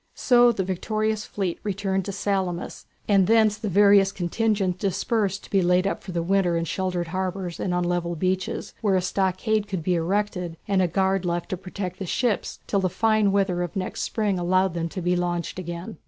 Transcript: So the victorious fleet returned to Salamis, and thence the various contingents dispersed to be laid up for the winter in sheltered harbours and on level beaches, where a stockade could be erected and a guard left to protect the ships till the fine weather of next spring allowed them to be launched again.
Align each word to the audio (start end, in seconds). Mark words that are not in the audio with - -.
So 0.15 0.51
the 0.51 0.63
victorious 0.63 1.25
fleet 1.25 1.59
returned 1.61 2.05
to 2.05 2.11
Salamis, 2.11 2.87
and 3.07 3.27
thence 3.27 3.55
the 3.59 3.69
various 3.69 4.11
contingents 4.11 4.79
dispersed 4.79 5.43
to 5.43 5.49
be 5.51 5.61
laid 5.61 5.85
up 5.85 6.01
for 6.03 6.11
the 6.11 6.23
winter 6.23 6.57
in 6.57 6.65
sheltered 6.65 7.09
harbours 7.09 7.59
and 7.59 7.71
on 7.71 7.83
level 7.83 8.15
beaches, 8.15 8.73
where 8.81 8.95
a 8.95 9.01
stockade 9.03 9.67
could 9.67 9.83
be 9.83 9.93
erected 9.93 10.57
and 10.67 10.81
a 10.81 10.87
guard 10.87 11.23
left 11.23 11.49
to 11.49 11.55
protect 11.57 11.99
the 11.99 12.07
ships 12.07 12.57
till 12.65 12.79
the 12.79 12.89
fine 12.89 13.31
weather 13.31 13.61
of 13.61 13.75
next 13.75 14.01
spring 14.01 14.39
allowed 14.39 14.73
them 14.73 14.89
to 14.89 15.03
be 15.03 15.15
launched 15.15 15.59
again. 15.59 15.99